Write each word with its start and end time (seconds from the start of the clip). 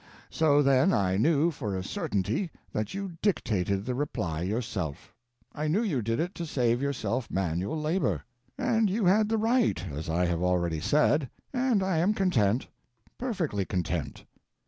So 0.31 0.63
then 0.63 0.91
I 0.93 1.15
knew 1.17 1.51
for 1.51 1.75
a 1.77 1.83
certainty 1.83 2.49
that 2.73 2.95
you 2.95 3.17
dictated 3.21 3.85
the 3.85 3.93
Reply 3.93 4.41
yourself. 4.41 5.13
I 5.53 5.67
knew 5.67 5.83
you 5.83 6.01
did 6.01 6.19
it 6.19 6.33
to 6.33 6.45
save 6.47 6.81
yourself 6.81 7.29
manual 7.29 7.79
labor. 7.79 8.23
And 8.57 8.89
you 8.89 9.05
had 9.05 9.29
the 9.29 9.37
right, 9.37 9.79
as 9.91 10.09
I 10.09 10.25
have 10.25 10.41
already 10.41 10.79
said 10.81 11.29
and 11.53 11.83
I 11.83 11.97
am 11.99 12.15
content 12.15 12.67
perfectly 13.19 13.63
content. 13.63 14.25